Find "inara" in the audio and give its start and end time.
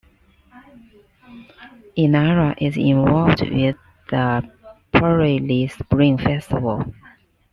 1.95-2.55